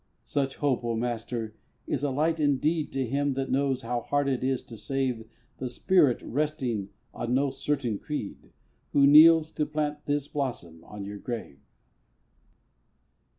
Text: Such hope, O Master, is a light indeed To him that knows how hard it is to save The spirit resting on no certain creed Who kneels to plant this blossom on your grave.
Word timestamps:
Such 0.25 0.55
hope, 0.55 0.83
O 0.83 0.95
Master, 0.95 1.53
is 1.85 2.01
a 2.01 2.09
light 2.09 2.39
indeed 2.39 2.91
To 2.93 3.05
him 3.05 3.35
that 3.35 3.51
knows 3.51 3.83
how 3.83 4.01
hard 4.01 4.27
it 4.27 4.43
is 4.43 4.63
to 4.63 4.75
save 4.75 5.29
The 5.59 5.69
spirit 5.69 6.23
resting 6.23 6.89
on 7.13 7.35
no 7.35 7.51
certain 7.51 7.99
creed 7.99 8.49
Who 8.93 9.05
kneels 9.05 9.51
to 9.51 9.65
plant 9.67 10.07
this 10.07 10.27
blossom 10.27 10.83
on 10.85 11.05
your 11.05 11.19
grave. 11.19 11.59